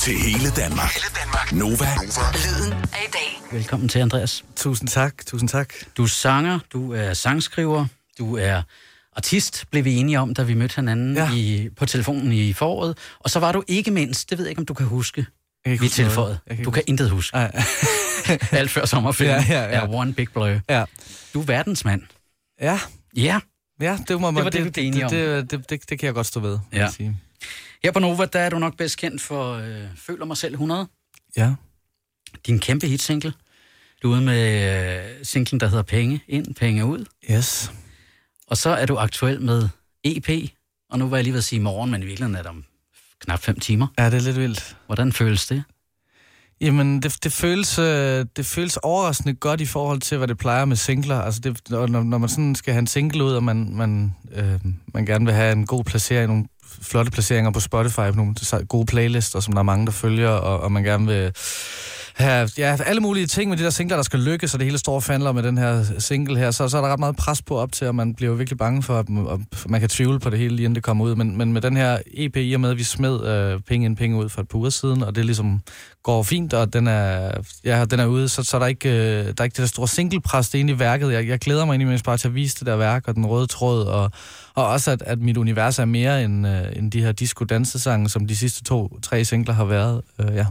[0.00, 0.92] til hele Danmark.
[0.92, 1.52] Hele Danmark.
[1.52, 1.86] Nova.
[2.34, 3.40] Lyden af i dag.
[3.52, 4.44] Velkommen til, Andreas.
[4.56, 5.74] Tusind tak, tusind tak.
[5.96, 7.86] Du er sanger, du er sangskriver,
[8.18, 8.62] du er
[9.16, 11.24] artist, blev vi enige om, da vi mødte hinanden ja.
[11.24, 11.34] Ja.
[11.34, 12.98] i, på telefonen i foråret.
[13.20, 15.26] Og så var du ikke mindst, det ved jeg ikke, om du kan huske,
[15.64, 16.02] kan vi huske.
[16.02, 16.10] Jeg
[16.46, 17.36] kan ikke Du kan intet huske.
[17.36, 17.62] Ej.
[18.52, 19.84] Alt før sommerferien Ja, ja, ja.
[19.84, 20.60] er one big blur.
[20.68, 20.84] Ja.
[21.34, 22.02] Du er verdensmand.
[22.60, 22.80] Ja,
[23.16, 23.40] Ja.
[23.80, 25.10] ja det, må man, Det var det, vi blev enige om.
[25.10, 26.78] det, det, det, det, kan jeg godt stå ved, Ja.
[26.78, 27.16] jeg sige.
[27.82, 30.88] Her på Nova, der er du nok bedst kendt for øh, Føler mig selv 100.
[31.36, 31.54] Ja.
[32.46, 33.32] Din kæmpe hitsingle.
[34.02, 37.04] Du er ude med øh, singlen, der hedder Penge ind, penge ud.
[37.30, 37.72] Yes.
[38.46, 39.68] Og så er du aktuel med
[40.04, 40.50] EP.
[40.90, 42.64] Og nu var jeg lige ved at sige morgen, men i virkeligheden er det om
[43.20, 43.86] knap fem timer.
[43.98, 44.76] Ja, det er lidt vildt.
[44.86, 45.64] Hvordan føles det?
[46.60, 50.64] Jamen, det, det, føles, øh, det føles overraskende godt i forhold til, hvad det plejer
[50.64, 51.20] med singler.
[51.20, 54.60] Altså, det, når, når man sådan skal have en single ud, og man, man, øh,
[54.94, 56.46] man gerne vil have en god placering, nogle
[56.82, 58.34] flotte placeringer på Spotify, nogle
[58.68, 61.32] gode playlister, som der er mange, der følger, og, og man gerne vil
[62.14, 64.78] have ja, alle mulige ting med de der singler, der skal lykkes, og det hele
[64.78, 67.42] står og fandler med den her single her, så, så er der ret meget pres
[67.42, 69.08] på op til, og man bliver jo virkelig bange for, at
[69.68, 71.14] man kan tvivle på det hele, lige inden det kommer ud.
[71.14, 73.96] Men, men med den her EP, i og med, at vi smed øh, penge ind,
[73.96, 75.60] penge ud for et par uger siden, og det ligesom
[76.02, 77.30] går fint, og den er,
[77.64, 79.66] ja, den er ude, så, så er der ikke, øh, der er ikke det der
[79.66, 81.12] store singlepres, det er egentlig værket.
[81.12, 83.46] Jeg, jeg glæder mig egentlig bare til at vise det der værk, og den røde
[83.46, 84.10] tråd, og,
[84.54, 88.26] og også, at, at mit univers er mere end, øh, end de her disco-dansesange, som
[88.26, 90.02] de sidste to-tre singler har været.
[90.20, 90.46] Øh, ja.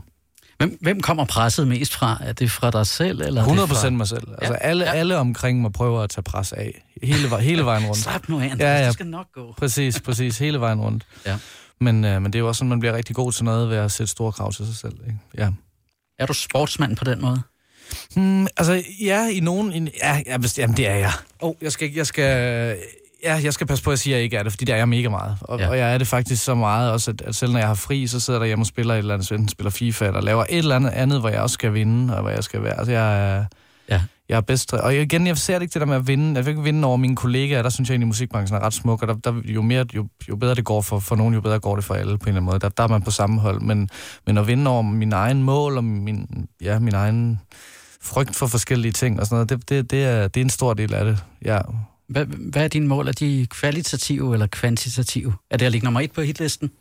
[0.58, 2.17] Hvem, hvem kommer presset mest fra?
[2.22, 3.22] Er det fra dig selv?
[3.22, 3.73] Eller er det 100 fra...
[3.73, 4.27] procent mig selv.
[4.38, 4.92] Altså Ja, alle, ja.
[4.92, 6.83] alle omkring mig prøver at tage pres af.
[7.03, 7.97] Hele, hele vejen rundt.
[7.97, 8.53] Slap nu af.
[8.59, 8.86] Ja, ja.
[8.86, 9.53] Det skal nok gå.
[9.58, 10.38] Præcis, præcis.
[10.38, 11.05] Hele vejen rundt.
[11.25, 11.38] Ja.
[11.81, 13.77] Men, øh, men det er jo også sådan, man bliver rigtig god til noget ved
[13.77, 14.94] at sætte store krav til sig selv.
[15.08, 15.17] Ikke?
[15.38, 15.50] Ja.
[16.20, 17.42] Er du sportsmand på den måde?
[18.16, 19.88] Hmm, altså, ja, i nogen...
[19.88, 21.11] I, ja, ja, bestemt, jamen, det er jeg.
[21.39, 22.77] Oh, jeg skal, jeg skal,
[23.23, 24.73] ja, jeg skal passe på, at jeg siger, at jeg ikke er det, fordi det
[24.73, 25.38] er jeg mega meget.
[25.42, 25.70] Og, Ja.
[25.70, 28.08] og jeg er det faktisk så meget også, at, at selv når jeg har fri,
[28.08, 30.58] så sidder jeg derhjemme og spiller et eller andet, enten spiller FIFA, eller laver et
[30.58, 32.78] eller andet andet, hvor jeg også skal vinde, og hvor jeg skal være.
[32.78, 33.45] Altså, jeg er...
[33.89, 34.02] Ja.
[34.30, 34.73] Jeg er bedst.
[34.73, 36.36] Og igen, jeg ser det ikke det der med at vinde.
[36.36, 37.61] Jeg vil ikke vinde over mine kollegaer.
[37.61, 39.02] Der synes jeg egentlig, at musikbranchen er ret smuk.
[39.02, 41.60] Og der, der, jo, mere, jo, jo bedre det går for, for nogen, jo bedre
[41.60, 42.60] går det for alle på en eller anden måde.
[42.60, 43.61] Der, der er man på samme hold.
[43.61, 43.89] Men,
[44.26, 47.39] men at vinde over min egen mål og min, ja, min egen
[48.02, 50.73] frygt for forskellige ting og sådan noget, det, det, det, er, det er en stor
[50.73, 51.23] del af det.
[51.45, 51.60] Ja.
[52.09, 53.08] Hvad, hvad er dine mål?
[53.08, 55.33] Er de kvalitative eller kvantitative?
[55.52, 56.71] Er det at ligge nummer et på hitlisten?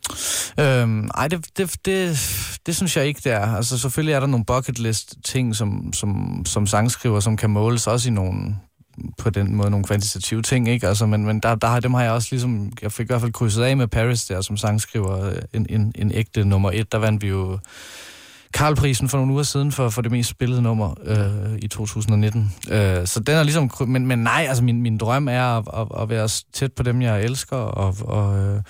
[0.59, 2.19] Øhm, ej, det, det, det,
[2.65, 3.55] det synes jeg ikke, det er.
[3.55, 7.87] Altså, selvfølgelig er der nogle bucket list ting, som, som, som sangskriver, som kan måles
[7.87, 8.55] også i nogle
[9.17, 10.87] på den måde nogle kvantitative ting, ikke?
[10.87, 13.21] Altså, men, men der, der har, dem har jeg også ligesom, jeg fik i hvert
[13.21, 16.91] fald krydset af med Paris der, som sangskriver øh, en, en, en ægte nummer et.
[16.91, 17.59] Der vandt vi jo
[18.53, 22.51] Karlprisen for nogle uger siden for, for det mest spillede nummer øh, i 2019.
[22.71, 23.71] Øh, så den er ligesom...
[23.87, 27.01] Men, men nej, altså min, min drøm er at, at, at være tæt på dem,
[27.01, 28.61] jeg elsker, og, og, øh,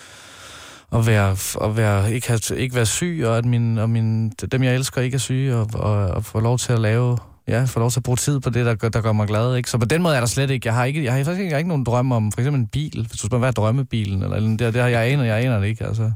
[0.90, 4.64] og være, og være, ikke, have, ikke være syg, og at min, og min, dem,
[4.64, 7.18] jeg elsker, ikke er syge, og, og, og få lov til at lave...
[7.48, 9.56] Ja, få lov til at bruge tid på det, der gør, der gør mig glad.
[9.56, 9.70] Ikke?
[9.70, 10.68] Så på den måde er der slet ikke...
[10.68, 12.62] Jeg har, ikke, jeg har faktisk ikke, jeg har ikke nogen drømme om for eksempel
[12.62, 13.06] en bil.
[13.10, 14.24] Hvis du spørger, hvad er drømmebilen?
[14.24, 15.86] Eller, eller det, det har jeg aner, jeg aner det ikke.
[15.86, 16.12] Altså.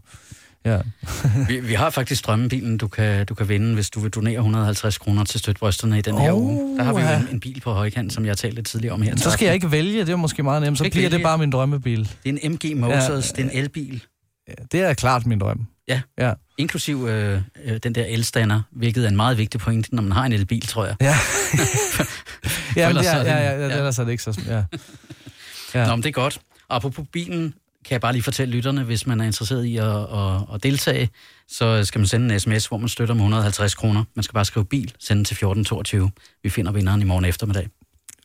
[0.66, 0.79] Ja.
[1.47, 4.97] Vi, vi har faktisk drømmebilen, du kan, du kan vinde, hvis du vil donere 150
[4.97, 6.78] kroner til støtbrysterne i den her Oh, uge.
[6.78, 7.19] Der har vi jo ja.
[7.19, 9.16] en, en bil på højkant, som jeg talte lidt tidligere om her.
[9.16, 10.78] Så skal jeg ikke vælge, det er måske meget nemt.
[10.78, 12.00] Så bliver det bare min drømmebil.
[12.23, 14.03] Det er en MG Motors, det er en elbil.
[14.47, 15.68] Ja, det er klart min drøm.
[15.88, 16.02] Ja.
[16.19, 16.34] Ja.
[16.57, 20.25] Inklusiv øh, øh, den der elstander, hvilket er en meget vigtig pointe, når man har
[20.25, 20.96] en elbil, tror jeg.
[21.02, 21.06] Ja.
[22.75, 23.78] ja, ja, ja, ja, ja.
[23.78, 24.41] ellers er det ikke så...
[24.47, 24.63] Ja.
[25.73, 25.88] Ja.
[25.88, 26.41] Nå, men det er godt.
[26.69, 27.53] Og apropos bilen,
[27.85, 31.09] kan jeg bare lige fortælle lytterne, hvis man er interesseret i at, at, at deltage,
[31.47, 34.03] så skal man sende en sms, hvor man støtter med 150 kroner.
[34.16, 36.11] Man skal bare skrive bil, sende til 1422.
[36.43, 37.67] Vi finder vinderen i morgen eftermiddag.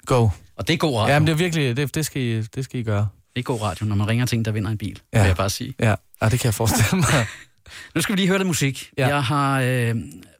[0.06, 0.28] Go.
[0.56, 1.12] Og det er god radio.
[1.12, 1.76] Ja, men det er virkelig...
[1.76, 3.08] Det, det, skal, I, det skal I gøre.
[3.34, 5.00] Det er god radio, når man ringer til en, der vinder en bil.
[5.12, 5.20] Ja.
[5.20, 5.74] vil jeg bare sige.
[5.80, 7.26] Ja, ja det kan jeg forestille mig.
[7.94, 8.90] Nu skal vi lige høre lidt musik.
[8.98, 9.08] Ja.
[9.08, 9.94] Jeg, har, øh,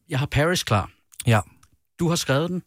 [0.08, 0.90] jeg har Paris klar.
[1.26, 1.40] ja.
[1.98, 2.62] Du har skrevet den.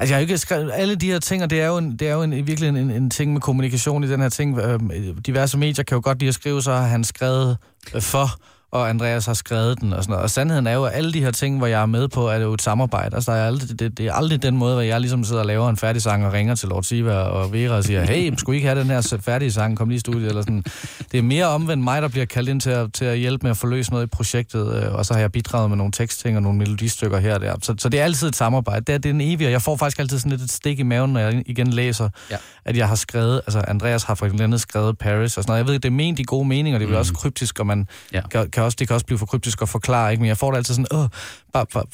[0.00, 0.70] Altså, jeg har jo ikke skrevet...
[0.74, 2.76] Alle de her ting, og det er jo, en, det er jo en, virkelig en,
[2.76, 4.58] en ting med kommunikation i den her ting.
[4.58, 4.90] Øhm,
[5.22, 7.56] diverse medier kan jo godt lide at skrive, så har han skrevet
[8.00, 8.40] for,
[8.72, 10.22] og Andreas har skrevet den og sådan noget.
[10.22, 12.38] Og sandheden er jo, at alle de her ting, hvor jeg er med på, er
[12.38, 13.14] det jo et samarbejde.
[13.14, 15.46] Altså, der er aldrig, det, det er aldrig den måde, hvor jeg ligesom sidder og
[15.46, 18.56] laver en færdig sang og ringer til Lord Siva og Vera og siger, hey, skulle
[18.56, 20.64] I ikke have den her færdige sang, kom lige i studiet, eller sådan.
[21.12, 23.50] Det er mere omvendt mig, der bliver kaldt ind til at, til at hjælpe med
[23.50, 26.42] at forløse noget i projektet, øh, og så har jeg bidraget med nogle tekstting og
[26.42, 27.54] nogle melodistykker her og der.
[27.62, 28.84] Så, så det er altid et samarbejde.
[28.84, 30.78] Det er, det er en evig, og jeg får faktisk altid sådan lidt et stik
[30.78, 32.36] i maven, når jeg igen læser, Ja.
[32.64, 35.58] at jeg har skrevet, altså Andreas har for eksempel skrevet Paris og sådan noget.
[35.58, 36.96] Jeg ved, det er ment i gode meninger, det er mm.
[36.96, 38.20] også kryptisk, og man Ja.
[38.30, 40.20] kan, kan også, det kan også blive for kryptisk at forklare, ikke?
[40.20, 41.06] men jeg får det altid sådan, Åh,
[41.52, 41.84] bare, bare,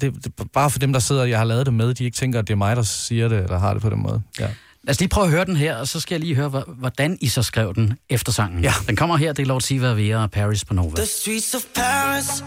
[0.00, 2.38] det, det, bare for dem, der sidder, jeg har lavet det med, de ikke tænker,
[2.38, 4.22] at det er mig, der siger det, eller har det på den måde.
[4.40, 4.48] Ja.
[4.84, 6.64] Lad os lige prøve at høre den her, og så skal jeg lige høre, hvor-
[6.78, 8.64] hvordan I så skrev den efter sangen.
[8.64, 8.72] Ja.
[8.86, 10.96] Den kommer her, det er Lord Siva Vera og Paris på Nova.
[10.96, 12.44] The streets of Paris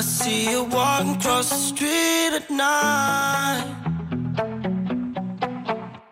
[0.00, 3.66] I see you walking across the street at night.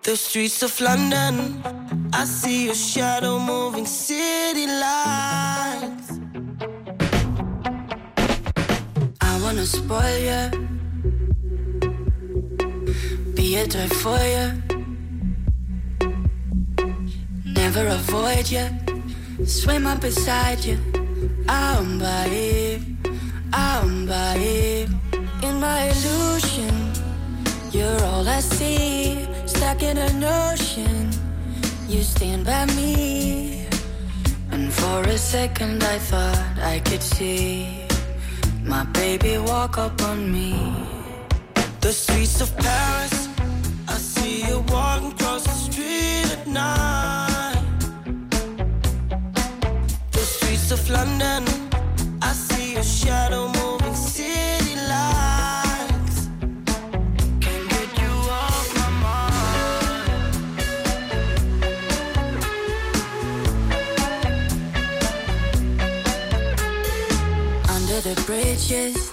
[0.05, 1.35] The streets of London.
[2.23, 5.68] I see your shadow moving city lights.
[9.49, 10.43] Wanna spoil you,
[13.35, 14.47] be a toy for you.
[17.47, 18.67] Never avoid you,
[19.47, 20.77] swim up beside you.
[21.49, 22.79] I'm by
[23.55, 24.37] I'm by.
[25.49, 26.75] In my illusion,
[27.71, 29.27] you're all I see.
[29.47, 31.09] Stuck in an ocean,
[31.89, 33.67] you stand by me.
[34.51, 37.88] And for a second, I thought I could see
[38.69, 40.55] my baby walk up on me.
[41.81, 43.29] The streets of Paris,
[43.89, 47.63] I see you walking across the street at night.
[50.13, 51.45] The streets of London,
[52.21, 53.78] I see your shadow moving
[68.29, 69.11] bridges,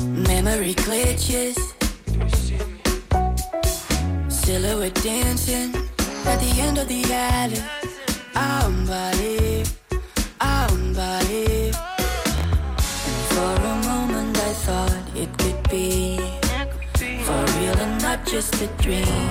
[0.00, 1.58] memory glitches.
[4.30, 5.74] Silhouette dancing
[6.24, 7.62] at the end of the alley.
[8.34, 9.64] I'm body,
[10.40, 11.72] I'm body.
[13.32, 16.16] For a moment I thought it could be
[17.26, 19.28] for real and not just a dream.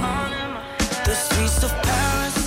[1.05, 2.40] The streets of Paris,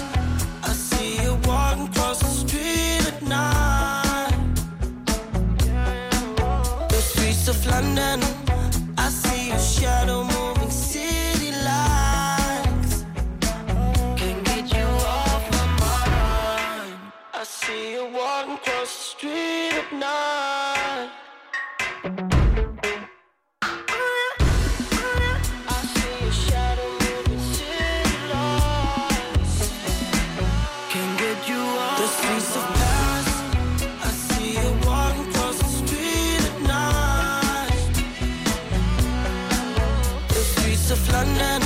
[41.13, 41.63] London.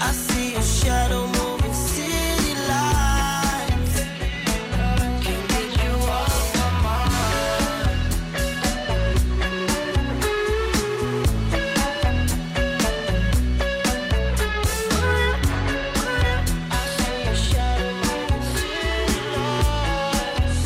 [0.00, 3.94] I see a shadow moving city lights.
[5.24, 7.88] Can't get you off my mind.
[16.70, 20.60] I see a shadow moving city lights.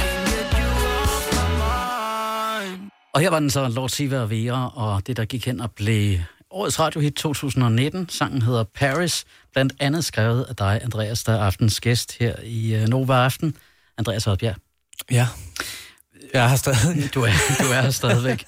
[0.00, 0.70] Can't get you
[1.02, 2.80] off my mind.
[3.14, 5.70] Og her var den så Lord Siva og Vera, og det der gik hen og
[5.70, 6.18] blev
[6.54, 8.08] årets radiohit 2019.
[8.08, 12.74] Sangen hedder Paris, blandt andet skrevet af dig, Andreas, der er aftens gæst her i
[12.74, 13.56] øh, Nova Aften.
[13.98, 14.56] Andreas Oddbjerg,
[15.10, 15.28] Ja.
[16.34, 16.78] Jeg har stadig...
[17.14, 17.30] du er,
[17.60, 18.44] du er her stadigvæk.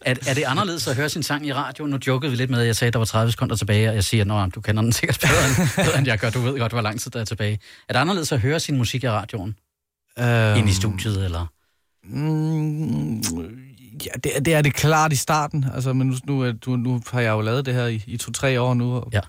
[0.00, 1.86] er, er det anderledes at høre sin sang i radio?
[1.86, 3.94] Nu jokede vi lidt med, at jeg sagde, at der var 30 sekunder tilbage, og
[3.94, 6.30] jeg siger, at du kender den sikkert bedre, end, bedre, end jeg gør.
[6.30, 7.58] Du ved godt, hvor lang tid der er tilbage.
[7.88, 9.56] Er det anderledes at høre sin musik i radioen?
[10.18, 11.46] Øhm, Ind i studiet, eller?
[12.04, 13.22] Mm,
[14.06, 15.66] ja, det, er- det er det klart i starten.
[15.74, 18.60] Altså, men nu, nu, nu, nu har jeg jo lavet det her i, i to-tre
[18.60, 18.94] år nu.
[18.94, 19.20] Og, Ja.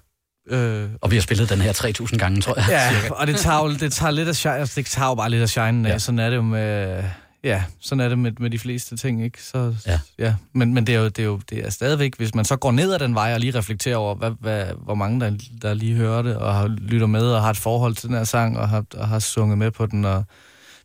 [0.56, 2.66] Øh, Og vi har spillet den her 3.000 gange, tror jeg.
[2.70, 3.14] ja, cirka.
[3.14, 5.42] og det tager, jo, det tager lidt af shine, altså, det tager jo bare lidt
[5.42, 5.84] af shine af.
[5.84, 5.90] Ja.
[5.90, 5.98] Ja.
[6.00, 7.04] Sådan er det jo med,
[7.44, 9.44] ja, sådan er det med, med de fleste ting, ikke?
[9.44, 10.00] Så, Ja.
[10.20, 10.36] ja.
[10.54, 12.72] Men, men det er jo, det er jo det er stadigvæk, hvis man så går
[12.72, 15.96] ned ad den vej og lige reflekterer over, hvad, hvad, hvor mange der, der lige
[15.96, 18.70] hører det, og har, lytter med og har et forhold til den her sang, og
[18.70, 20.24] har, og har sunget med på den, og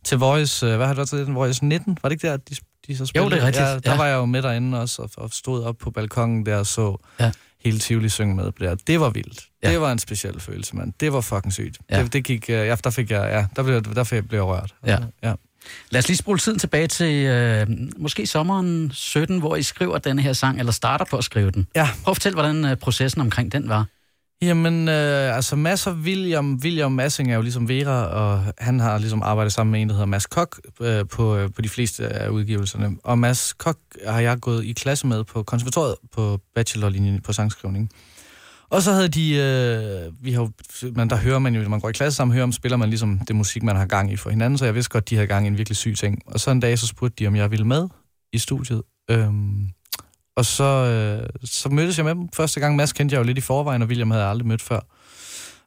[0.03, 1.35] til Voice, øh, hvad har det været til den?
[1.35, 1.97] Voice 19?
[2.03, 2.55] Var det ikke der, de,
[2.87, 3.35] de så spillede?
[3.35, 3.97] det er rigtigt, Ja, der ja.
[3.97, 6.97] var jeg jo med derinde også, og, og stod op på balkongen der og så
[7.19, 7.31] Ja.
[7.63, 9.43] hele Tivoli synge med på det var vildt.
[9.63, 9.71] Ja.
[9.71, 10.93] Det var en speciel følelse, mand.
[10.99, 11.77] Det var fucking sygt.
[11.91, 12.03] Ja.
[12.03, 14.39] Det, det gik, øh, ja, der fik jeg, ja, der blev, der fik jeg blev
[14.39, 14.73] jeg rørt.
[14.85, 14.97] Ja.
[15.23, 15.33] ja.
[15.89, 20.21] Lad os lige spole tiden tilbage til øh, måske sommeren 17, hvor I skriver denne
[20.21, 21.67] her sang, eller starter på at skrive den.
[21.75, 21.89] Ja.
[22.03, 23.85] Prøv at fortælle, hvordan øh, processen omkring den var.
[24.41, 28.97] Jamen, øh, altså Mads og William, William Massing er jo ligesom Vera, og han har
[28.97, 32.07] ligesom arbejdet sammen med en, der hedder Mads Kok øh, på, øh, på de fleste
[32.07, 32.97] af udgivelserne.
[33.03, 33.77] Og Mads Kok
[34.07, 37.89] har jeg gået i klasse med på konservatoriet på bachelorlinjen på sangskrivning.
[38.69, 40.51] Og så havde de, øh, vi har jo,
[40.95, 43.19] man, der hører man jo, når man går i klasse sammen, hører, spiller man ligesom
[43.19, 45.45] det musik, man har gang i for hinanden, så jeg vidste godt, de havde gang
[45.45, 46.21] i en virkelig syg ting.
[46.25, 47.87] Og så en dag, så spurgte de, om jeg ville med
[48.33, 48.81] i studiet.
[49.09, 49.69] Øhm,
[50.35, 52.75] og så, øh, så mødtes jeg med dem første gang.
[52.75, 54.79] Mads kendte jeg jo lidt i forvejen, og William havde jeg aldrig mødt før.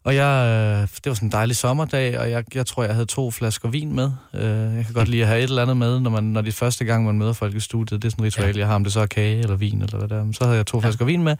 [0.04, 3.06] Og jeg, øh, det var sådan en dejlig sommerdag, og jeg, jeg tror, jeg havde
[3.06, 4.10] to flasker vin med.
[4.34, 6.48] Øh, jeg kan godt lide at have et eller andet med, når, man, når det
[6.48, 8.02] er første gang, man møder folk i studiet.
[8.02, 8.58] Det er sådan et ritual, ja.
[8.58, 10.32] jeg har, om det så er kage eller vin eller hvad der er.
[10.32, 10.84] Så havde jeg to ja.
[10.84, 11.36] flasker vin med,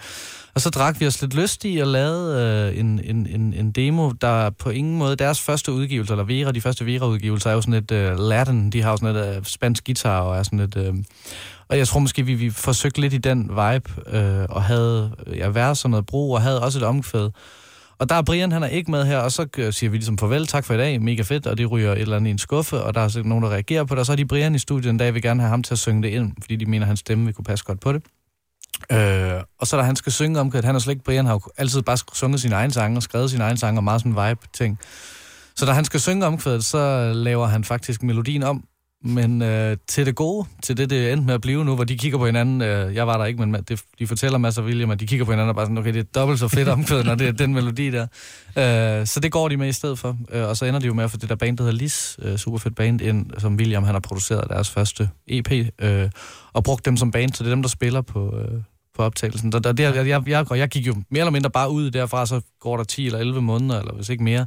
[0.55, 4.11] og så drak vi os lidt lystige og lavede øh, en, en, en, en demo,
[4.11, 7.75] der på ingen måde, deres første udgivelse, eller Vera, de første Vera-udgivelser, er jo sådan
[7.75, 10.77] et øh, Latin, de har jo sådan et øh, spansk guitar, og er sådan et...
[10.77, 10.95] Øh,
[11.69, 15.49] og jeg tror måske, vi, vi forsøgte lidt i den vibe, øh, og havde ja,
[15.49, 17.31] været sådan noget brug, og havde også et omkvæd.
[17.99, 20.19] Og der er Brian, han er ikke med her, og så øh, siger vi ligesom
[20.19, 22.39] farvel, tak for i dag, mega fedt, og det ryger et eller andet i en
[22.39, 24.59] skuffe, og der er nogen, der reagerer på det, og så er de Brian i
[24.59, 26.85] studiet en dag, vil gerne have ham til at synge det ind, fordi de mener,
[26.85, 28.03] at hans stemme vil kunne passe godt på det.
[28.93, 31.33] Øh, og så da han skal synge om, at han er slet ikke, Brian har
[31.33, 34.29] jo altid bare sunget sin egen sang og skrevet sin egen sang og meget sådan
[34.29, 34.79] vibe-ting.
[35.57, 38.65] Så da han skal synge omkvædet, så laver han faktisk melodien om,
[39.05, 41.99] men øh, til det gode, til det, det endte med at blive nu, hvor de
[41.99, 44.91] kigger på hinanden, øh, jeg var der ikke, men det, de fortæller masser af William,
[44.91, 47.07] at de kigger på hinanden og bare sådan, okay, det er dobbelt så fedt omkvædet,
[47.07, 48.07] når det er den melodi der.
[48.57, 50.19] Øh, så det går de med i stedet for.
[50.33, 52.19] Øh, og så ender de jo med at få det der band, der hedder Lis,
[52.23, 56.11] øh, super fedt band, ind, som William han har produceret deres første EP, øh,
[56.53, 58.61] og brugt dem som band, så det er dem, der spiller på, øh,
[58.97, 59.53] på optagelsen.
[59.53, 62.27] Der, der, der, jeg, jeg, jeg, jeg gik jo mere eller mindre bare ud derfra,
[62.27, 64.47] så går der 10 eller 11 måneder, eller hvis ikke mere,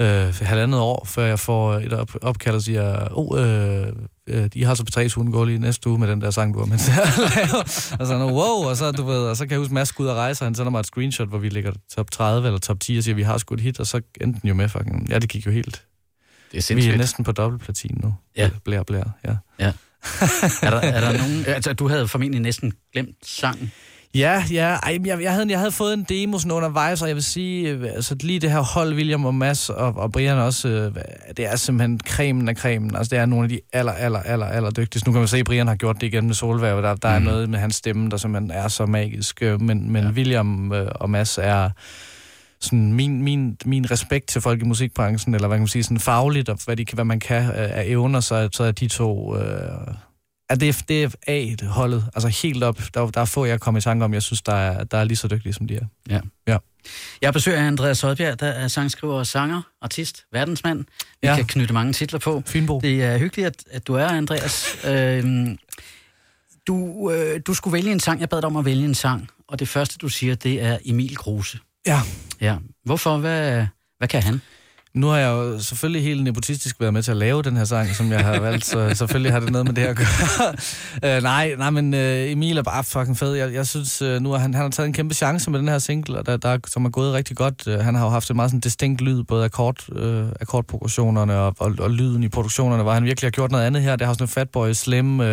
[0.00, 3.86] øh, halvandet år, før jeg får et op, opkald og siger, oh, øh,
[4.26, 6.54] øh, I har så på tre ugen går lige næste uge med den der sang,
[6.54, 7.58] du har med til at lave.
[8.00, 10.16] og så, wow, og så, du ved, og så kan jeg huske, Mads ud og
[10.16, 12.96] rejse, og han sender mig et screenshot, hvor vi ligger top 30 eller top 10,
[12.96, 15.18] og siger, vi har sgu et hit, og så endte den jo med fucking, ja,
[15.18, 15.84] det gik jo helt.
[16.52, 18.14] Det er Vi er næsten på dobbeltplatin nu.
[18.36, 18.50] Ja.
[18.64, 19.36] Blær, blær, ja.
[19.58, 19.72] ja.
[20.62, 23.72] er, der, er der nogen, altså du havde formentlig næsten glemt sangen.
[24.14, 24.76] Ja, ja.
[24.82, 27.68] Ej, jeg, jeg, havde, jeg havde fået en demo sådan undervejs, og jeg vil sige,
[27.68, 30.94] øh, altså lige det her hold, William og Mads og, og Brian også, øh,
[31.36, 32.96] det er simpelthen cremen af cremen.
[32.96, 35.08] Altså det er nogle af de aller, aller, aller, aller dygtigste.
[35.08, 37.26] Nu kan man se, at Brian har gjort det igen med Solværv, der, der mm.
[37.26, 39.42] er noget med hans stemme, der simpelthen er så magisk.
[39.42, 40.10] Øh, men, men ja.
[40.10, 41.70] William og Mads er
[42.60, 46.00] sådan min, min, min respekt til folk i musikbranchen, eller hvad kan man sige, sådan
[46.00, 49.36] fagligt, og hvad, de, hvad man kan af evner, så, så er de to...
[49.36, 49.94] Øh,
[50.50, 52.80] at det, det er A-holdet, altså helt op.
[52.94, 55.04] Der, der er få, jeg kommer i tanke om, jeg synes, der er, der er
[55.04, 55.86] lige så dygtige, som de er.
[56.08, 56.20] Ja.
[56.46, 56.56] ja.
[57.22, 60.84] Jeg besøger Andreas Højbjerg, der er sangskriver og sanger, artist, verdensmand.
[61.22, 61.36] Vi ja.
[61.36, 62.42] kan knytte mange titler på.
[62.46, 62.80] Fynbo.
[62.80, 64.76] Det er hyggeligt, at, at du er, Andreas.
[64.84, 65.58] øhm,
[66.66, 68.20] du, øh, du skulle vælge en sang.
[68.20, 70.78] Jeg bad dig om at vælge en sang, og det første, du siger, det er
[70.84, 71.58] Emil Kruse.
[71.86, 72.00] Ja.
[72.40, 72.56] Ja.
[72.84, 73.16] Hvorfor?
[73.18, 73.66] Hvad,
[73.98, 74.40] hvad kan han?
[74.94, 77.88] Nu har jeg jo selvfølgelig helt nepotistisk været med til at lave den her sang,
[77.88, 81.16] som jeg har valgt, så selvfølgelig har det noget med det at gøre.
[81.18, 83.34] uh, nej, nej, men uh, Emil er bare fucking fed.
[83.34, 85.68] Jeg, jeg synes, uh, nu har han, han har taget en kæmpe chance med den
[85.68, 87.66] her single, og der, der, som er gået rigtig godt.
[87.66, 91.54] Uh, han har jo haft en meget sådan distinkt lyd, både akkord, uh, akkordprogressionerne og,
[91.58, 93.96] og, og, lyden i produktionerne, hvor han virkelig har gjort noget andet her.
[93.96, 95.20] Det har sådan en Fatboy Slim...
[95.20, 95.26] Uh,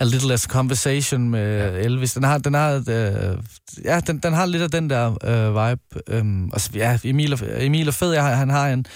[0.00, 1.78] A Little Less Conversation med ja.
[1.78, 2.14] Elvis.
[2.14, 3.38] Den har, den har, øh,
[3.84, 5.82] ja, den, den har lidt af den der øh, vibe.
[6.08, 8.12] Øhm, og så, ja, Emil er, Emil er fed.
[8.12, 8.86] Jeg, han har en,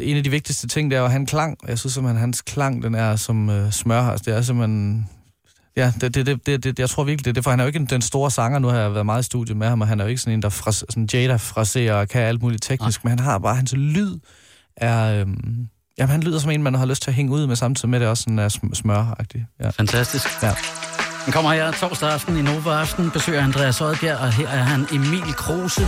[0.00, 1.58] en af de vigtigste ting, det er jo, han klang.
[1.68, 4.02] Jeg synes simpelthen, hans klang, den er som øh, smør.
[4.02, 5.08] Altså, det er simpelthen...
[5.76, 7.64] Ja, det, det, det, det, det, jeg tror virkelig, det er det, for han er
[7.64, 8.58] jo ikke den store sanger.
[8.58, 10.34] Nu har jeg været meget i studiet med ham, og han er jo ikke sådan
[10.34, 13.08] en, der fras, sådan Jada fraserer og kan alt muligt teknisk, ja.
[13.08, 14.18] men han har bare, hans lyd
[14.76, 15.20] er...
[15.20, 17.90] Øhm, Jamen, han lyder som en, man har lyst til at hænge ud med, samtidig
[17.90, 19.44] med det også sådan er sm- smøragtigt.
[19.60, 19.68] Ja.
[19.70, 20.42] Fantastisk.
[20.42, 20.52] Ja.
[21.24, 24.86] Han kommer her torsdag aften i Nova Aften, besøger Andreas Oddbjerg, og her er han
[24.92, 25.86] Emil Kruse.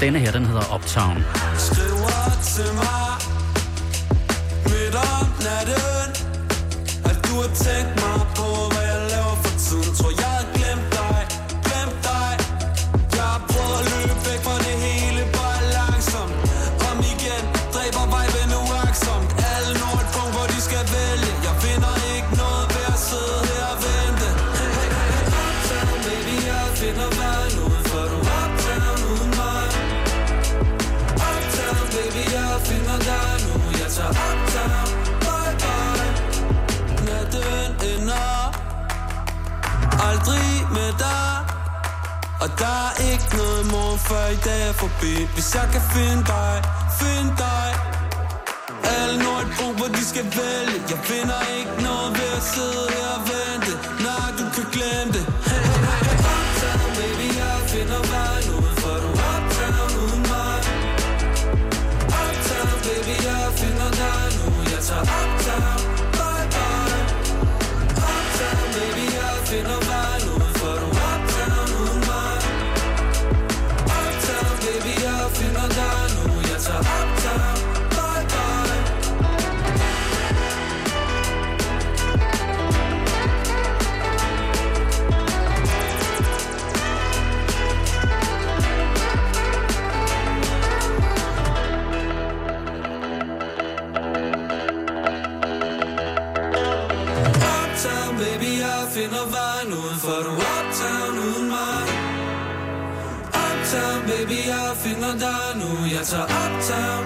[0.00, 1.24] Denne her, den hedder Uptown.
[1.58, 3.10] Skriver til mig
[4.64, 6.10] midt om natten,
[7.04, 8.48] at du har tænkt mig på,
[42.46, 45.14] Og der er ikke noget morgen før i dag er forbi.
[45.34, 46.54] Hvis jeg kan finde dig,
[47.00, 47.68] finde dig.
[48.96, 50.78] Alle Nordbro, hvor de skal vælge.
[50.92, 53.72] Jeg finder ikke noget ved at sidde her og vente.
[54.08, 55.24] Nej, du kan glemme det.
[99.06, 101.82] Finder vejen uden for du uptown uden mig?
[103.46, 105.70] Uptown, baby, jeg finder dig nu.
[105.96, 107.02] Jeg tager uptown,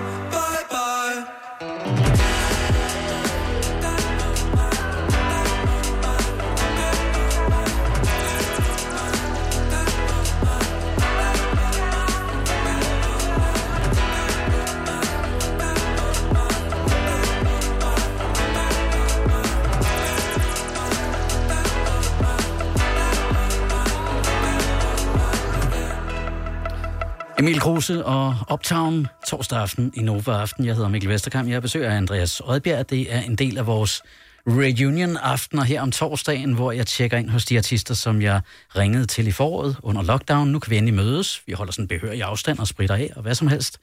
[27.41, 30.65] Emil Kruse og Uptown torsdag aften i Nova Aften.
[30.65, 31.49] Jeg hedder Mikkel Vesterkamp.
[31.49, 32.91] Jeg besøger Andreas Rødbjerg.
[32.91, 34.03] Det er en del af vores
[34.47, 38.41] reunion-aftener her om torsdagen, hvor jeg tjekker ind hos de artister, som jeg
[38.77, 40.49] ringede til i foråret under lockdown.
[40.49, 41.43] Nu kan vi endelig mødes.
[41.47, 43.81] Vi holder sådan behørig afstand og spritter af og hvad som helst.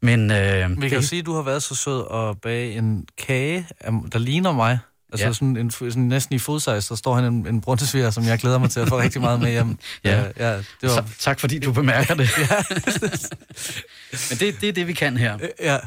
[0.00, 2.72] Men, øh, Vi kan jo det, sige, at du har været så sød at bage
[2.72, 3.66] en kage,
[4.12, 4.78] der ligner mig.
[5.12, 5.32] Altså Ja.
[5.32, 8.58] sådan, en, sådan næsten i fodsejs, så står han en, en brunsviger, som jeg glæder
[8.58, 9.78] mig til at få rigtig meget med hjem.
[10.04, 10.28] Ja.
[10.28, 12.28] Øh, ja det var, så, tak fordi du bemærker det.
[14.30, 15.38] Men det, det er det, vi kan her.
[15.60, 15.78] ja.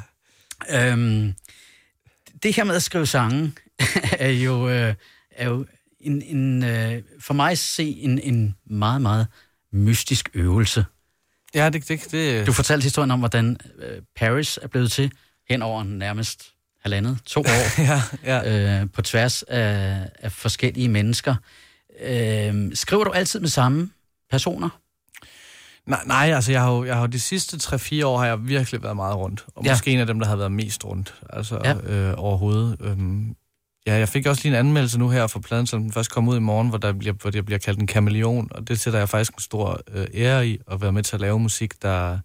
[0.91, 1.33] Øhm,
[2.43, 3.51] det her med at skrive sange
[4.19, 4.93] er jo, øh,
[5.31, 5.65] er jo
[5.99, 9.27] en, en, øh, for mig at se en, en meget, meget
[9.73, 10.85] mystisk øvelse.
[11.55, 15.11] ja, det, det, det, Du fortalte historien om, hvordan øh, Paris er blevet til
[15.49, 18.81] hen over nærmest halvandet, to år, ja, ja.
[18.81, 21.35] øh, på tværs af, af forskellige mennesker.
[22.03, 23.89] Øh, skriver du altid med samme
[24.31, 24.69] personer?
[25.85, 28.47] Nej, nej, altså jeg har jo, jeg har jo de sidste 3-4 år har jeg
[28.47, 29.45] virkelig været meget rundt.
[29.55, 29.71] Og Ja.
[29.71, 31.73] måske en af dem, der har været mest rundt, altså Ja.
[31.93, 32.77] øh, overhovedet.
[32.81, 33.35] Øhm,
[33.87, 36.27] ja, jeg fik også lige en anmeldelse nu her for pladen, som den først kom
[36.27, 38.99] ud i morgen, hvor, der bliver, hvor det bliver kaldt en kameleon, og det sætter
[38.99, 42.19] jeg faktisk en stor øh, ære i, at være med til at lave musik, der...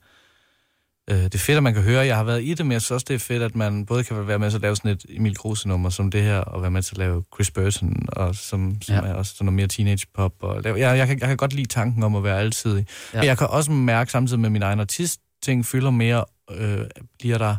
[1.10, 2.82] Øh, det er fedt, at man kan høre, jeg har været i det, men jeg
[2.82, 4.90] synes også, det er fedt, at man både kan være med til at lave sådan
[4.90, 8.34] et Emil Kruse-nummer som det her, og være med til at lave Chris Burton, og
[8.34, 9.00] som, som Ja.
[9.00, 10.32] er også sådan noget mere teenage-pop.
[10.40, 12.86] Og lave, jeg, jeg, kan, jeg kan godt lide tanken om at være alsidig.
[13.12, 13.18] Ja.
[13.18, 13.22] Ja.
[13.22, 16.78] Men jeg kan også mærke samtidig med min egen artist-ting fylder mere, øh,
[17.18, 17.56] bliver der...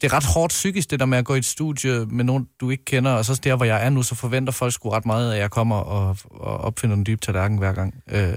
[0.00, 2.48] Det er ret hårdt psykisk, det der med at gå i et studie med nogen,
[2.60, 5.06] du ikke kender, og så der, hvor jeg er nu, så forventer folk sgu ret
[5.06, 7.94] meget, at jeg kommer og, og opfinder en dyb tallerken hver gang.
[8.10, 8.34] Øh,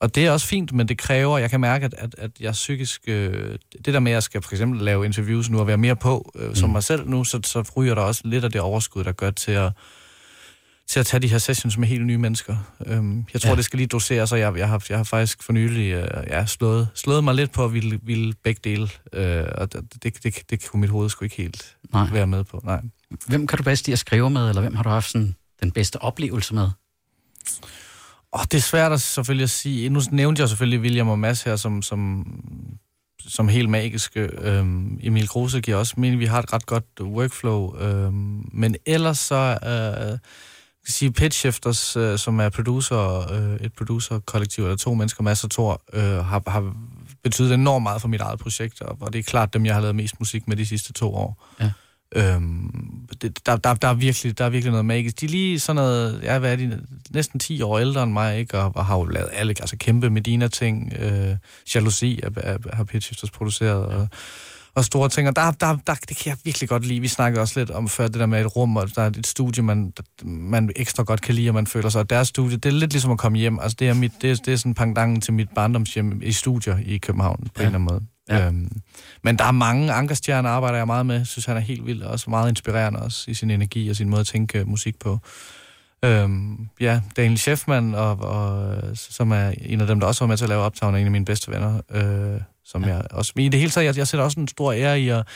[0.00, 2.52] og det er også fint, men det kræver, jeg kan mærke, at, at, at jeg
[2.52, 3.00] psykisk...
[3.06, 5.96] Øh, det der med, at jeg skal for eksempel lave interviews nu og være mere
[5.96, 6.72] på øh, som Mm.
[6.72, 9.52] mig selv nu, så, så ryger der også lidt af det overskud, der gør til
[9.52, 9.72] at,
[10.88, 12.56] til at tage de her sessions med helt nye mennesker.
[12.86, 13.56] Øhm, jeg tror, Ja.
[13.56, 16.46] det skal lige doseres, og jeg, jeg, har, jeg har faktisk for nylig øh, ja,
[16.46, 20.50] slået, slået mig lidt på at ville, ville begge dele, øh, og det, det, det,
[20.50, 22.10] det kunne mit hoved sgu ikke helt Nej.
[22.12, 22.60] være med på.
[22.64, 22.80] Nej.
[23.26, 25.70] Hvem kan du bedst lide at skrive med, eller hvem har du haft sådan, den
[25.72, 26.68] bedste oplevelse med?
[28.34, 29.88] Og det er svært at selvfølgelig at sige.
[29.88, 32.26] Nu nævnte jeg selvfølgelig William og Mads her som, som,
[33.28, 34.20] som helt magiske.
[34.20, 37.76] Øhm, Emil Kruse giver også mening, vi har et ret godt workflow.
[37.78, 39.58] Øhm, men ellers så...
[39.62, 40.18] Øh,
[40.84, 45.46] kan sige Pitch Shifters, øh, som er producer, øh, et producer-kollektiv, eller to mennesker, masser
[45.46, 46.74] og Thor, øh, har, har
[47.22, 49.80] betydet enormt meget for mit eget projekt, og, og det er klart dem, jeg har
[49.80, 51.46] lavet mest musik med de sidste to år.
[51.60, 51.70] Ja.
[52.14, 52.70] Øhm,
[53.22, 55.20] det, der, der, der, er virkelig, der er virkelig noget magisk.
[55.20, 58.38] De er lige sådan noget, ja, hvad er de, næsten 10 år ældre end mig,
[58.38, 58.58] ikke?
[58.58, 60.92] Og, og har jo lavet alle, altså kæmpe Medina-ting.
[60.98, 61.36] Øh,
[61.74, 64.08] Jalousi er, er, har Pitch Shifters produceret, og,
[64.74, 65.28] og store ting.
[65.28, 67.00] Og der, der, der, det kan jeg virkelig godt lide.
[67.00, 69.26] Vi snakkede også lidt om før det der med et rum, og der er et
[69.26, 69.92] studie, man,
[70.24, 72.00] man ekstra godt kan lide, og man føler sig.
[72.00, 73.58] Og deres studie, det er lidt ligesom at komme hjem.
[73.58, 76.78] Altså det er, mit, det er, det er sådan pangdangen til mit barndomshjem i studier
[76.86, 77.62] i København, på Ja.
[77.62, 78.13] en eller anden måde.
[78.28, 78.46] Ja.
[78.46, 78.70] Øhm,
[79.24, 81.16] men der er mange Ankerstjerner, arbejder jeg meget med.
[81.16, 83.96] Jeg synes, han er helt vild, og også meget inspirerende også i sin energi og
[83.96, 85.18] sin måde at tænke øh, musik på.
[86.04, 90.36] Øhm, ja, Daniel Scheffman, og, og, som er en af dem, der også var med
[90.36, 91.80] til at lave Uptown, er en af mine bedste venner.
[91.90, 92.94] Øh, som Ja.
[92.94, 95.08] jeg også, men i det hele taget, jeg, jeg sætter også en stor ære i
[95.08, 95.26] at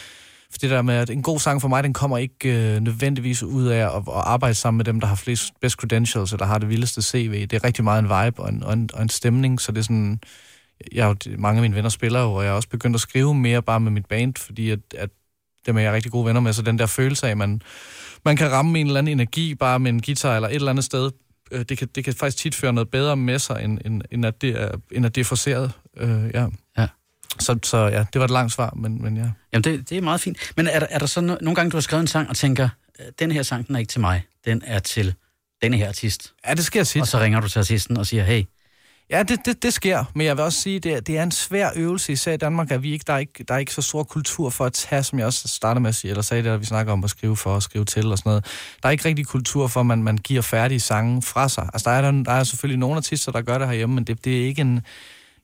[0.51, 3.43] for det der med, at en god sang for mig, den kommer ikke øh, nødvendigvis
[3.43, 6.45] ud af at, at arbejde sammen med dem, der har flest best credentials, og der
[6.45, 7.41] har det vildeste CV.
[7.47, 9.79] Det er rigtig meget en vibe og en, og en, og en stemning, så det
[9.79, 10.21] er sådan...
[10.93, 13.35] Jeg, jo- mange af mine venner spiller jo, og jeg har også begyndt at skrive
[13.35, 15.11] mere bare med mit band, fordi at, at
[15.67, 17.63] dem er jeg rigtig gode venner med, så den der følelse af, at man,
[18.25, 20.85] man kan ramme en eller anden energi bare med en guitar eller et eller andet
[20.85, 21.11] sted,
[21.53, 24.27] øh, det, kan, det kan faktisk tit føre noget bedre med sig, end, end, end,
[24.27, 25.73] at, det er, end at det er forceret.
[25.97, 26.47] Øh, ja.
[26.79, 26.87] Ja.
[27.39, 29.31] Så, så ja, det var et langt svar, men, men ja.
[29.53, 30.39] Jamen, det, det er meget fint.
[30.57, 32.37] Men er der, er der så no- nogle gange, du har skrevet en sang og
[32.37, 32.69] tænker,
[33.01, 35.15] "Øh, den her sang, den er ikke til mig, den er til
[35.63, 36.33] denne her artist.
[36.49, 37.03] Ja, det sker tit.
[37.03, 38.43] Og så ringer du til artisten og siger, hey,
[39.11, 41.31] Ja, det, det, det sker, men jeg vil også sige, det er, det er en
[41.31, 43.83] svær øvelse, især i Danmark, at vi ikke, der, er ikke, der er ikke så
[43.83, 46.51] stor kultur for at tage, som jeg også startede med at sige, eller sagde det,
[46.51, 48.45] at vi snakker om at skrive for og skrive til og sådan noget.
[48.83, 51.69] Der er ikke rigtig kultur for, at man, man giver færdige sange fra sig.
[51.73, 54.25] Altså, der er, der, der er selvfølgelig nogle artister, der gør det herhjemme, men det,
[54.25, 54.81] det er ikke en...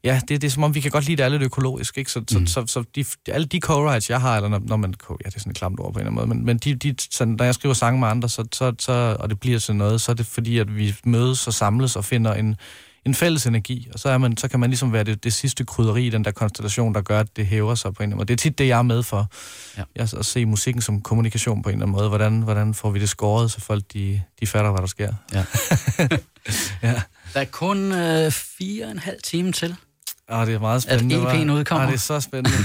[0.04, 2.10] ja, det, det er som om, vi kan godt lide, det er lidt økologisk, ikke?
[2.10, 2.46] Så, Mm.
[2.46, 5.34] så, så, så de, alle de co-writes, jeg har, eller når, når man, ja, det
[5.34, 7.24] er sådan et klamt ord på en eller anden måde, men, men de, de, så,
[7.24, 10.12] når jeg skriver sange med andre, så, så, så, og det bliver sådan noget, så
[10.12, 12.56] er det fordi, at vi mødes og samles og finder en,
[13.06, 15.64] en fælles energi, og så, er man, så kan man ligesom være det, det sidste
[15.64, 18.16] krydderi i den der konstellation, der gør, at det hæver sig på en eller anden
[18.16, 18.26] måde.
[18.26, 19.30] Det er tit det, jeg er med for.
[19.78, 19.82] Ja.
[19.96, 22.08] Jeg, at se musikken som kommunikation på en eller anden måde.
[22.08, 25.14] Hvordan, hvordan får vi det skåret, så folk de, de fatter, hvad der sker.
[25.32, 25.44] Ja.
[26.88, 27.02] ja.
[27.34, 29.76] Der er kun øh, fire og en halv time til.
[30.28, 31.28] Ah, det er meget spændende.
[31.30, 31.84] At EP'en udkommer.
[31.86, 32.58] Ah, det er så spændende.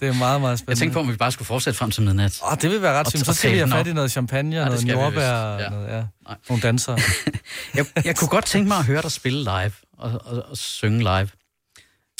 [0.00, 0.64] det er meget, meget spændende.
[0.70, 2.40] Jeg tænkte på, om vi bare skulle fortsætte frem til midnat.
[2.50, 4.70] Åh, det vil være ret og Så skal vi have fat i noget champagne, og
[4.70, 5.28] det noget jordbær.
[5.30, 5.64] Ja.
[5.64, 6.02] og noget, ja.
[6.28, 6.36] Nej.
[6.48, 6.98] nogle dansere.
[7.74, 10.98] Jeg, jeg kunne godt tænke mig at høre dig spille live og, og, og synge
[10.98, 11.28] live.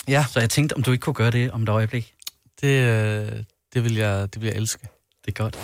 [0.08, 2.12] Ja, Så jeg tænkte, om du ikke kunne gøre det om et øjeblik.
[2.60, 3.32] det, øh,
[3.74, 4.88] det, vil jeg, det vil jeg elske.
[5.26, 5.58] Det er godt.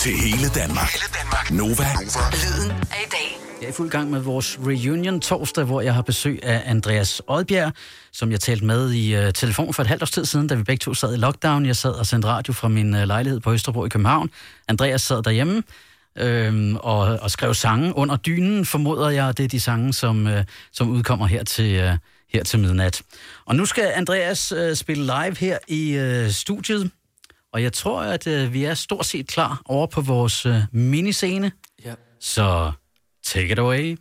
[0.00, 0.90] Til hele Danmark.
[0.90, 1.50] Hele Danmark.
[1.50, 1.86] Nova.
[2.32, 3.21] Lyden af i dag.
[3.62, 7.22] Jeg er i fuld gang med vores reunion torsdag, hvor jeg har besøg af Andreas
[7.26, 7.72] Oddbjerg,
[8.12, 10.62] som jeg talte med i uh, telefon for et halvt års tid siden, da vi
[10.62, 11.66] begge to sad i lockdown.
[11.66, 14.30] Jeg sad og sendte radio fra min uh, lejlighed på Østerbro i København.
[14.68, 15.62] Andreas sad derhjemme
[16.18, 19.36] øhm, og, og skrev sange under dynen, formoder jeg.
[19.38, 20.32] Det er de sange, som, uh,
[20.72, 21.96] som udkommer her til, uh,
[22.32, 23.02] her til midnat.
[23.44, 26.90] Og nu skal Andreas uh, spille live her i uh, studiet.
[27.52, 31.52] Og jeg tror, at uh, vi er stort set klar over på vores uh, miniscene.
[31.84, 31.94] Ja.
[32.20, 32.72] Så
[33.22, 33.96] take it away.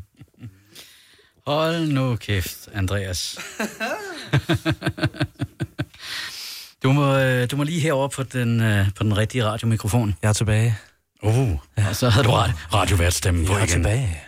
[1.46, 3.38] Hold nu kæft, Andreas.
[6.82, 10.14] du, må, øh, du må lige herover på den, øh, på den rigtige radiomikrofon.
[10.22, 10.76] Jeg er tilbage.
[11.22, 11.50] Uh,
[11.88, 13.74] og så havde du rad- radioværtstemme på Jeg er igen.
[13.74, 14.20] tilbage.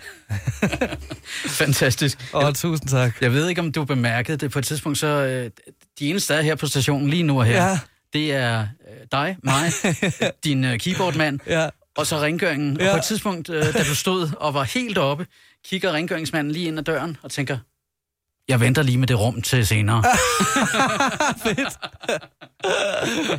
[1.62, 2.30] Fantastisk.
[2.34, 3.20] Åh, oh, tusind tak.
[3.20, 5.50] Jeg ved ikke, om du bemærkede det på et tidspunkt, så øh,
[5.98, 7.78] de eneste, der er her på stationen lige nu og her, Ja.
[8.12, 8.66] det er øh,
[9.12, 9.72] dig, mig,
[10.44, 11.68] din øh, keyboardmand, Ja.
[11.96, 12.76] og så rengøringen.
[12.76, 12.84] Ja.
[12.84, 12.90] Ja.
[12.90, 15.26] Og på et tidspunkt, øh, da du stod og var helt oppe,
[15.64, 17.58] kigger rengøringsmanden lige ind ad døren og tænker,
[18.48, 20.04] jeg venter lige med det rum til senere.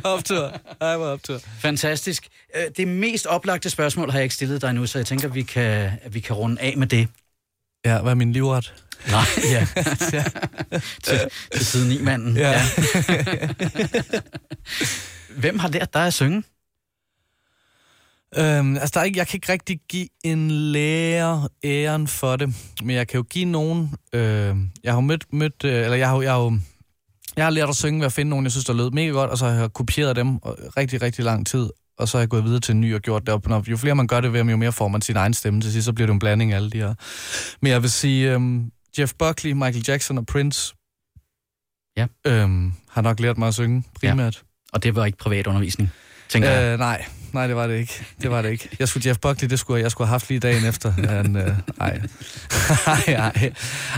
[0.04, 0.52] Optur.
[0.80, 1.40] Ej, hvor optur.
[1.60, 2.28] Fantastisk.
[2.56, 5.34] Øh, Det mest oplagte spørgsmål har jeg ikke stillet dig nu, så jeg tænker, at
[5.34, 7.08] vi kan, at vi kan runde af med det.
[7.84, 8.74] Ja, hvad er min livret?
[9.10, 9.66] Nej, ja.
[11.02, 11.20] til,
[11.52, 12.36] til siden i manden.
[12.36, 12.62] Ja.
[15.40, 16.42] Hvem har lært dig at synge?
[18.38, 22.54] Øhm, altså, der er ikke, jeg kan ikke rigtig give en lærer æren for det,
[22.82, 23.94] men jeg kan jo give nogen...
[24.12, 26.58] Øh, jeg har jo mødt, mødt øh, eller jeg har, jeg har jo...
[27.36, 29.30] Jeg har lært at synge ved at finde nogen, jeg synes, der lød mega godt,
[29.30, 30.36] og så har jeg kopieret dem
[30.76, 33.22] rigtig, rigtig lang tid, og så har jeg gået videre til en ny og gjort
[33.22, 33.48] det op.
[33.48, 35.72] Når, jo flere man gør det ved, jo mere får man sin egen stemme til
[35.72, 36.94] sidst, så bliver det en blanding af alle de her.
[37.60, 40.74] Men jeg vil sige, øhm, Jeff Buckley, Michael Jackson og Prince
[41.96, 42.06] Ja.
[42.26, 44.42] øhm, har nok lært mig at synge primært.
[44.72, 45.90] Og det var ikke privat undervisning,
[46.28, 46.72] tænker jeg.
[46.72, 48.04] Øh, nej, nej, det var det ikke.
[48.22, 48.68] Det var det ikke.
[48.78, 50.92] Jeg skulle Jeff Buckley, det skulle jeg, jeg skulle have haft lige dagen efter.
[51.22, 52.00] Men, øh, ej.
[52.86, 53.52] ej, ej.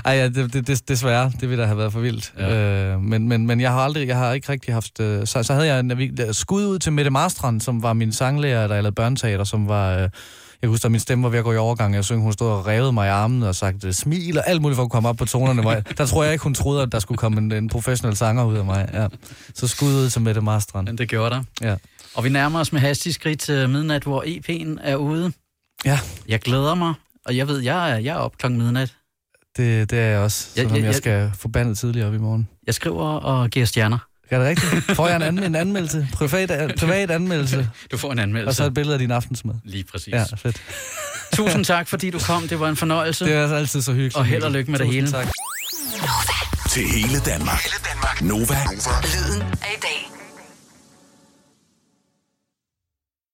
[0.05, 2.33] Ej, ja, det, det, det, desværre, det ville da have været for vildt.
[2.39, 2.55] Ja.
[2.95, 5.01] Øh, men, men, men jeg har aldrig, jeg har ikke rigtig haft...
[5.01, 8.13] Øh, så, så havde jeg en navig- skud ud til Mette Marstrand, som var min
[8.13, 9.93] sanglærer, der jeg lavede børneteater, som var...
[9.95, 10.09] Øh,
[10.63, 11.95] jeg kan huske, at min stemme var ved at gå i overgang.
[11.95, 14.63] Jeg syng, hun stod og revede mig i armen og sagt øh, smil og alt
[14.63, 15.63] muligt for at komme op på tonerne.
[15.63, 18.17] Hvor jeg, der tror jeg ikke, hun troede, at der skulle komme en, en professionel
[18.17, 18.89] sanger ud af mig.
[18.95, 19.07] Ja.
[19.55, 20.87] Så skud ud til Mette Marstrand.
[20.87, 21.43] Men det gjorde der.
[21.63, 21.75] Ja.
[22.15, 25.33] Og vi nærmer os med hastig skridt til midnat, hvor EP'en er ude.
[25.85, 25.99] Ja.
[26.29, 28.95] Jeg glæder mig, og jeg ved, jeg er, jeg er op klokken midnat.
[29.57, 30.97] Det, det er jeg også, Ja, selvom ja, jeg ja.
[30.99, 32.49] skal forbandet tidligere op i morgen.
[32.67, 33.99] Jeg skriver og giver stjerner.
[34.31, 34.97] Er det rigtigt?
[34.97, 36.09] Får jeg en, an, en anmeldelse?
[36.13, 37.71] Privat, privat anmeldelse?
[37.93, 38.57] Du får en Og anmeldelse.
[38.57, 39.55] så et billede af din aftensmad?
[39.65, 40.13] Lige præcis.
[40.15, 40.63] Ja, fedt.
[41.35, 42.49] Tusind tak, fordi du kom.
[42.49, 43.25] Det var en fornøjelse.
[43.25, 44.17] Det er altså altid så hyggeligt.
[44.17, 45.13] Og held og lykke med det Tusind hele.
[45.13, 45.27] Tak.
[46.71, 47.63] Til hele Danmark.
[47.63, 48.23] Hele Danmark.
[48.23, 48.57] Nova.
[49.05, 50.16] Lyden af i dag.